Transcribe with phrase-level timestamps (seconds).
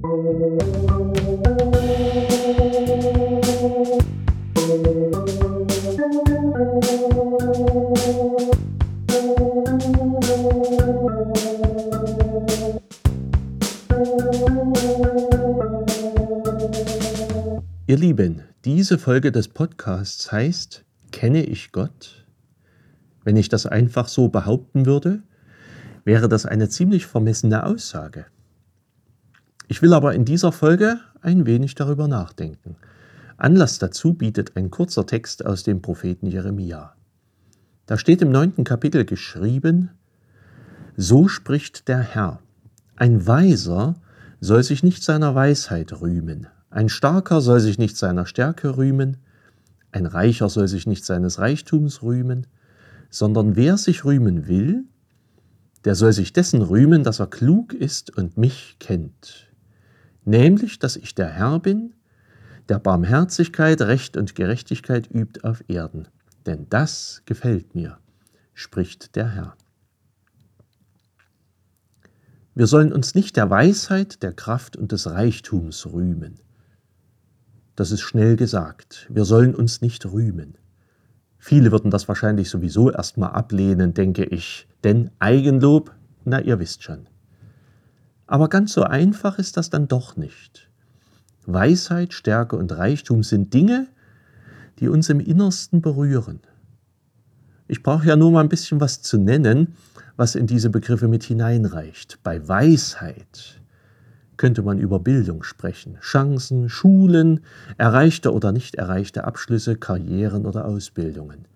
[0.00, 0.06] Ihr
[17.96, 22.24] Lieben, diese Folge des Podcasts heißt Kenne ich Gott?
[23.24, 25.24] Wenn ich das einfach so behaupten würde,
[26.04, 28.26] wäre das eine ziemlich vermessene Aussage.
[29.70, 32.76] Ich will aber in dieser Folge ein wenig darüber nachdenken.
[33.36, 36.94] Anlass dazu bietet ein kurzer Text aus dem Propheten Jeremia.
[37.84, 39.90] Da steht im neunten Kapitel geschrieben,
[40.96, 42.40] So spricht der Herr,
[42.96, 43.96] ein Weiser
[44.40, 49.18] soll sich nicht seiner Weisheit rühmen, ein Starker soll sich nicht seiner Stärke rühmen,
[49.92, 52.46] ein Reicher soll sich nicht seines Reichtums rühmen,
[53.10, 54.84] sondern wer sich rühmen will,
[55.84, 59.47] der soll sich dessen rühmen, dass er klug ist und mich kennt.
[60.28, 61.94] Nämlich, dass ich der Herr bin,
[62.68, 66.06] der Barmherzigkeit, Recht und Gerechtigkeit übt auf Erden.
[66.44, 67.96] Denn das gefällt mir,
[68.52, 69.56] spricht der Herr.
[72.54, 76.34] Wir sollen uns nicht der Weisheit, der Kraft und des Reichtums rühmen.
[77.74, 79.06] Das ist schnell gesagt.
[79.08, 80.58] Wir sollen uns nicht rühmen.
[81.38, 84.68] Viele würden das wahrscheinlich sowieso erstmal ablehnen, denke ich.
[84.84, 85.94] Denn Eigenlob,
[86.26, 87.08] na ihr wisst schon.
[88.28, 90.68] Aber ganz so einfach ist das dann doch nicht.
[91.46, 93.88] Weisheit, Stärke und Reichtum sind Dinge,
[94.78, 96.40] die uns im Innersten berühren.
[97.66, 99.74] Ich brauche ja nur mal ein bisschen was zu nennen,
[100.16, 102.18] was in diese Begriffe mit hineinreicht.
[102.22, 103.60] Bei Weisheit
[104.36, 107.40] könnte man über Bildung sprechen, Chancen, Schulen,
[107.78, 111.46] erreichte oder nicht erreichte Abschlüsse, Karrieren oder Ausbildungen.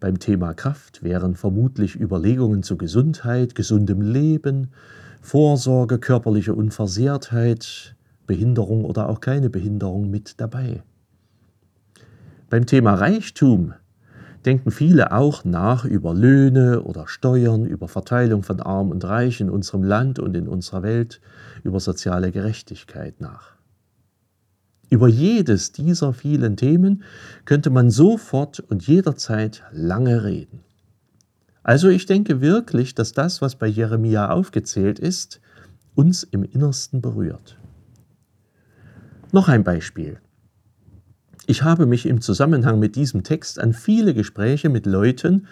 [0.00, 4.68] Beim Thema Kraft wären vermutlich Überlegungen zu Gesundheit, gesundem Leben,
[5.22, 7.94] Vorsorge, körperliche Unversehrtheit,
[8.26, 10.82] Behinderung oder auch keine Behinderung mit dabei.
[12.50, 13.72] Beim Thema Reichtum
[14.44, 19.48] denken viele auch nach über Löhne oder Steuern, über Verteilung von Arm und Reich in
[19.48, 21.20] unserem Land und in unserer Welt,
[21.62, 23.52] über soziale Gerechtigkeit nach.
[24.90, 27.04] Über jedes dieser vielen Themen
[27.44, 30.64] könnte man sofort und jederzeit lange reden.
[31.62, 35.40] Also ich denke wirklich, dass das, was bei Jeremia aufgezählt ist,
[35.94, 37.58] uns im Innersten berührt.
[39.30, 40.18] Noch ein Beispiel.
[41.46, 45.46] Ich habe mich im Zusammenhang mit diesem Text an viele Gespräche mit Leuten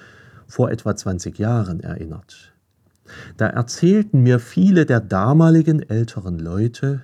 [0.46, 2.52] vor etwa 20 Jahren erinnert.
[3.36, 7.02] Da erzählten mir viele der damaligen älteren Leute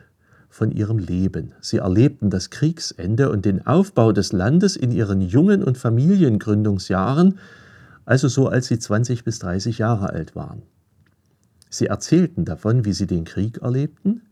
[0.49, 1.53] von ihrem Leben.
[1.61, 7.39] Sie erlebten das Kriegsende und den Aufbau des Landes in ihren jungen und Familiengründungsjahren,
[8.07, 10.63] also so als sie 20 bis 30 Jahre alt waren.
[11.69, 14.23] Sie erzählten davon, wie sie den Krieg erlebten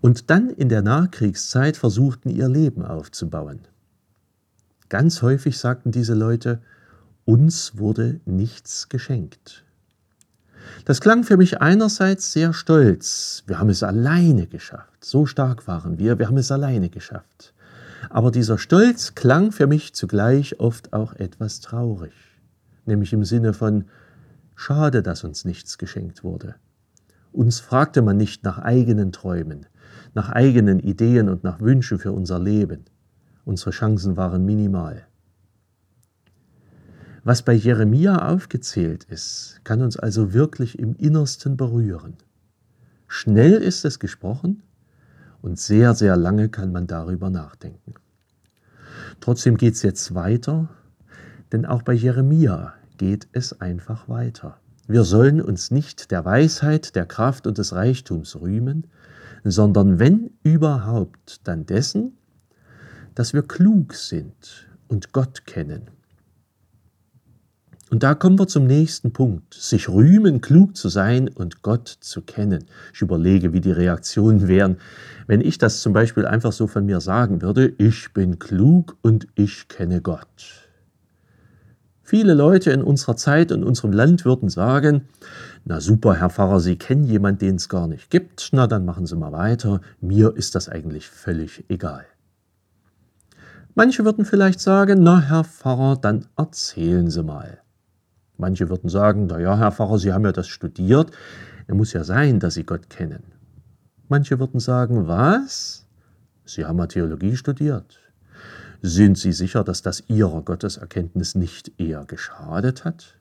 [0.00, 3.60] und dann in der Nachkriegszeit versuchten, ihr Leben aufzubauen.
[4.88, 6.62] Ganz häufig sagten diese Leute,
[7.24, 9.64] uns wurde nichts geschenkt.
[10.84, 13.42] Das klang für mich einerseits sehr stolz.
[13.46, 15.04] Wir haben es alleine geschafft.
[15.04, 17.52] So stark waren wir, wir haben es alleine geschafft.
[18.10, 22.12] Aber dieser Stolz klang für mich zugleich oft auch etwas traurig,
[22.86, 23.84] nämlich im Sinne von
[24.54, 26.56] Schade, dass uns nichts geschenkt wurde.
[27.32, 29.66] Uns fragte man nicht nach eigenen Träumen,
[30.14, 32.84] nach eigenen Ideen und nach Wünschen für unser Leben.
[33.44, 35.06] Unsere Chancen waren minimal.
[37.24, 42.16] Was bei Jeremia aufgezählt ist, kann uns also wirklich im Innersten berühren.
[43.06, 44.62] Schnell ist es gesprochen
[45.40, 47.94] und sehr, sehr lange kann man darüber nachdenken.
[49.20, 50.68] Trotzdem geht es jetzt weiter,
[51.52, 54.58] denn auch bei Jeremia geht es einfach weiter.
[54.88, 58.88] Wir sollen uns nicht der Weisheit, der Kraft und des Reichtums rühmen,
[59.44, 62.16] sondern wenn überhaupt, dann dessen,
[63.14, 65.90] dass wir klug sind und Gott kennen.
[67.90, 69.52] Und da kommen wir zum nächsten Punkt.
[69.52, 72.64] Sich rühmen, klug zu sein und Gott zu kennen.
[72.94, 74.78] Ich überlege, wie die Reaktionen wären,
[75.26, 79.26] wenn ich das zum Beispiel einfach so von mir sagen würde, ich bin klug und
[79.34, 80.61] ich kenne Gott.
[82.12, 85.08] Viele Leute in unserer Zeit und unserem Land würden sagen,
[85.64, 89.06] na super, Herr Pfarrer, Sie kennen jemanden, den es gar nicht gibt, na dann machen
[89.06, 92.04] Sie mal weiter, mir ist das eigentlich völlig egal.
[93.74, 97.62] Manche würden vielleicht sagen, na Herr Pfarrer, dann erzählen Sie mal.
[98.36, 101.12] Manche würden sagen, na ja, Herr Pfarrer, Sie haben ja das studiert,
[101.66, 103.22] es muss ja sein, dass Sie Gott kennen.
[104.10, 105.88] Manche würden sagen, was?
[106.44, 108.01] Sie haben ja Theologie studiert.
[108.84, 113.16] Sind Sie sicher, dass das Ihrer Gotteserkenntnis nicht eher geschadet hat?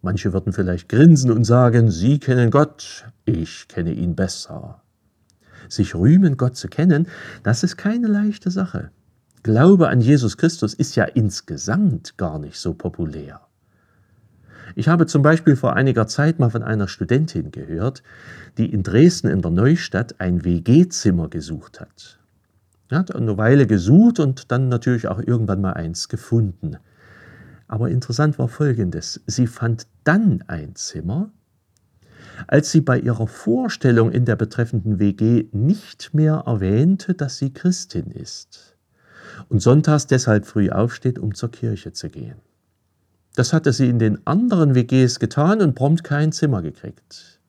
[0.00, 4.80] Manche würden vielleicht grinsen und sagen, Sie kennen Gott, ich kenne ihn besser.
[5.68, 7.08] Sich rühmen, Gott zu kennen,
[7.42, 8.90] das ist keine leichte Sache.
[9.42, 13.42] Glaube an Jesus Christus ist ja insgesamt gar nicht so populär.
[14.76, 18.02] Ich habe zum Beispiel vor einiger Zeit mal von einer Studentin gehört,
[18.56, 22.21] die in Dresden in der Neustadt ein WG-Zimmer gesucht hat.
[22.92, 26.76] Er hat eine Weile gesucht und dann natürlich auch irgendwann mal eins gefunden.
[27.66, 29.22] Aber interessant war Folgendes.
[29.26, 31.30] Sie fand dann ein Zimmer,
[32.48, 38.10] als sie bei ihrer Vorstellung in der betreffenden WG nicht mehr erwähnte, dass sie Christin
[38.10, 38.76] ist
[39.48, 42.42] und sonntags deshalb früh aufsteht, um zur Kirche zu gehen.
[43.36, 47.40] Das hatte sie in den anderen WGs getan und prompt kein Zimmer gekriegt.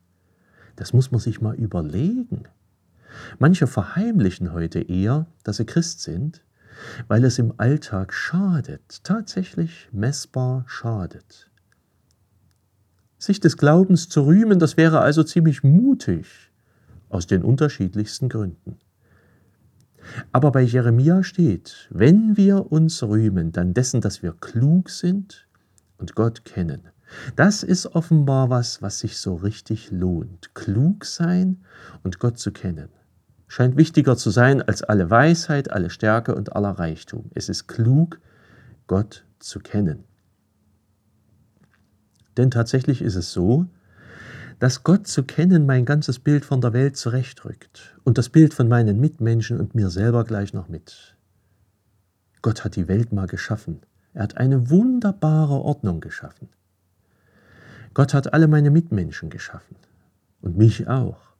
[0.77, 2.47] Das muss man sich mal überlegen.
[3.39, 6.43] Manche verheimlichen heute eher, dass sie Christ sind,
[7.07, 11.49] weil es im Alltag schadet, tatsächlich messbar schadet.
[13.17, 16.51] Sich des Glaubens zu rühmen, das wäre also ziemlich mutig,
[17.09, 18.79] aus den unterschiedlichsten Gründen.
[20.31, 25.47] Aber bei Jeremia steht, wenn wir uns rühmen, dann dessen, dass wir klug sind
[25.97, 26.89] und Gott kennen.
[27.35, 30.53] Das ist offenbar was, was sich so richtig lohnt.
[30.55, 31.63] Klug sein
[32.03, 32.89] und Gott zu kennen.
[33.53, 37.29] Scheint wichtiger zu sein als alle Weisheit, alle Stärke und aller Reichtum.
[37.35, 38.19] Es ist klug,
[38.87, 40.05] Gott zu kennen.
[42.35, 43.67] Denn tatsächlich ist es so,
[44.57, 48.67] dass Gott zu kennen mein ganzes Bild von der Welt zurechtrückt und das Bild von
[48.67, 51.15] meinen Mitmenschen und mir selber gleich noch mit.
[52.41, 53.81] Gott hat die Welt mal geschaffen
[54.15, 56.49] er hat eine wunderbare Ordnung geschaffen.
[57.93, 59.75] Gott hat alle meine Mitmenschen geschaffen
[60.41, 61.32] und mich auch.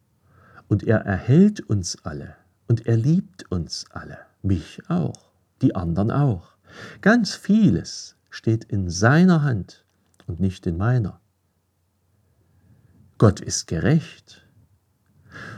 [0.68, 2.36] Und er erhält uns alle
[2.68, 5.30] und er liebt uns alle, mich auch,
[5.62, 6.56] die anderen auch.
[7.00, 9.84] Ganz vieles steht in seiner Hand
[10.26, 11.20] und nicht in meiner.
[13.18, 14.46] Gott ist gerecht.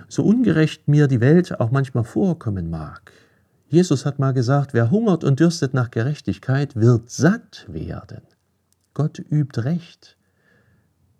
[0.08, 3.12] So ungerecht mir die Welt auch manchmal vorkommen mag,
[3.68, 8.22] Jesus hat mal gesagt, wer hungert und dürstet nach Gerechtigkeit, wird satt werden.
[8.94, 10.16] Gott übt Recht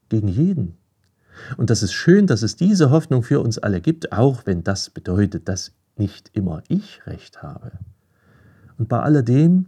[0.09, 0.79] gegen jeden.
[1.57, 4.91] Und das ist schön, dass es diese Hoffnung für uns alle gibt, auch wenn das
[4.91, 7.73] bedeutet, dass nicht immer ich Recht habe.
[8.79, 9.67] Und bei alledem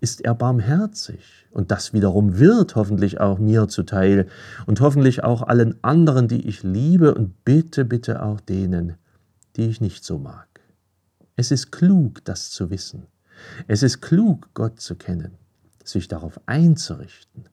[0.00, 1.46] ist er barmherzig.
[1.50, 4.28] Und das wiederum wird hoffentlich auch mir zuteil
[4.66, 8.94] und hoffentlich auch allen anderen, die ich liebe und bitte, bitte auch denen,
[9.56, 10.48] die ich nicht so mag.
[11.36, 13.06] Es ist klug, das zu wissen.
[13.66, 15.32] Es ist klug, Gott zu kennen,
[15.84, 17.48] sich darauf einzurichten,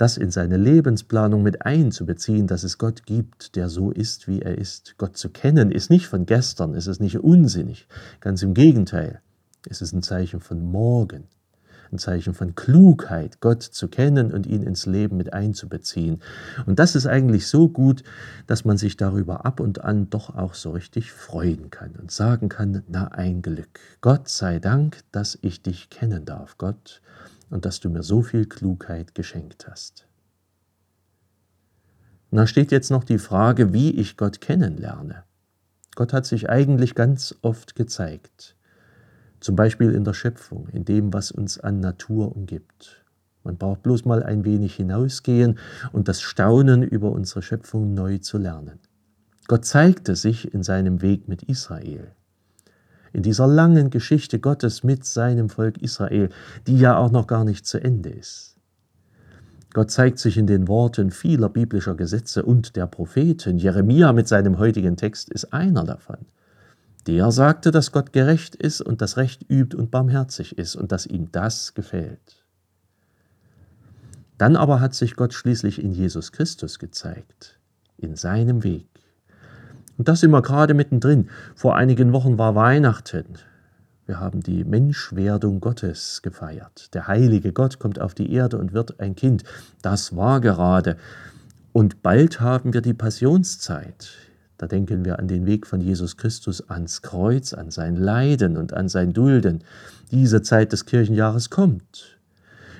[0.00, 4.56] das in seine Lebensplanung mit einzubeziehen, dass es Gott gibt, der so ist, wie er
[4.56, 4.94] ist.
[4.98, 7.86] Gott zu kennen ist nicht von gestern, es ist nicht unsinnig,
[8.20, 9.20] ganz im Gegenteil,
[9.68, 11.24] es ist ein Zeichen von morgen
[11.92, 16.20] ein Zeichen von Klugheit, Gott zu kennen und ihn ins Leben mit einzubeziehen.
[16.66, 18.02] Und das ist eigentlich so gut,
[18.46, 22.48] dass man sich darüber ab und an doch auch so richtig freuen kann und sagen
[22.48, 23.80] kann, na ein Glück.
[24.00, 27.00] Gott sei Dank, dass ich dich kennen darf, Gott,
[27.50, 30.06] und dass du mir so viel Klugheit geschenkt hast.
[32.30, 35.24] Und da steht jetzt noch die Frage, wie ich Gott kennenlerne.
[35.96, 38.56] Gott hat sich eigentlich ganz oft gezeigt.
[39.40, 43.04] Zum Beispiel in der Schöpfung, in dem, was uns an Natur umgibt.
[43.42, 45.58] Man braucht bloß mal ein wenig hinausgehen
[45.92, 48.78] und das Staunen über unsere Schöpfung neu zu lernen.
[49.48, 52.12] Gott zeigte sich in seinem Weg mit Israel.
[53.12, 56.30] In dieser langen Geschichte Gottes mit seinem Volk Israel,
[56.66, 58.56] die ja auch noch gar nicht zu Ende ist.
[59.72, 63.58] Gott zeigt sich in den Worten vieler biblischer Gesetze und der Propheten.
[63.58, 66.18] Jeremia mit seinem heutigen Text ist einer davon.
[67.06, 71.06] Der sagte, dass Gott gerecht ist und das Recht übt und barmherzig ist und dass
[71.06, 72.44] ihm das gefällt.
[74.38, 77.58] Dann aber hat sich Gott schließlich in Jesus Christus gezeigt,
[77.96, 78.89] in seinem Weg.
[80.00, 81.28] Und das immer gerade mittendrin.
[81.54, 83.34] Vor einigen Wochen war Weihnachten.
[84.06, 86.94] Wir haben die Menschwerdung Gottes gefeiert.
[86.94, 89.44] Der heilige Gott kommt auf die Erde und wird ein Kind.
[89.82, 90.96] Das war gerade.
[91.74, 94.08] Und bald haben wir die Passionszeit.
[94.56, 98.72] Da denken wir an den Weg von Jesus Christus ans Kreuz, an sein Leiden und
[98.72, 99.64] an sein Dulden.
[100.10, 102.18] Diese Zeit des Kirchenjahres kommt,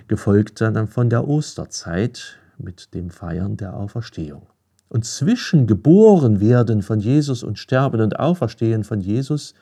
[0.08, 4.46] gefolgt dann von der Osterzeit mit dem Feiern der Auferstehung.
[4.90, 9.54] Und zwischen geboren werden von Jesus und sterben und auferstehen von Jesus,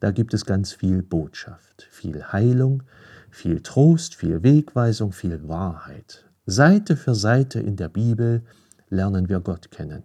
[0.00, 2.82] da gibt es ganz viel Botschaft, viel Heilung,
[3.30, 6.24] viel Trost, viel Wegweisung, viel Wahrheit.
[6.46, 8.44] Seite für Seite in der Bibel
[8.88, 10.04] lernen wir Gott kennen.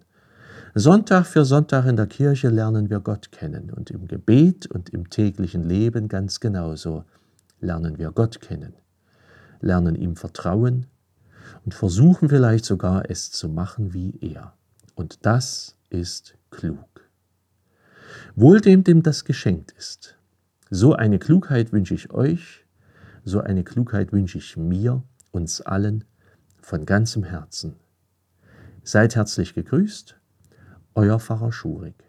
[0.76, 5.10] Sonntag für Sonntag in der Kirche lernen wir Gott kennen und im Gebet und im
[5.10, 7.06] täglichen Leben ganz genauso
[7.62, 8.74] lernen wir Gott kennen,
[9.62, 10.88] lernen ihm vertrauen
[11.64, 14.57] und versuchen vielleicht sogar es zu machen wie er.
[14.98, 17.08] Und das ist klug.
[18.36, 20.18] Wohl dem, dem das geschenkt ist.
[20.72, 22.66] So eine Klugheit wünsche ich euch,
[23.24, 26.04] so eine Klugheit wünsche ich mir, uns allen,
[26.62, 27.76] von ganzem Herzen.
[28.84, 30.20] Seid herzlich gegrüßt,
[30.96, 32.04] euer Pfarrer Schurig.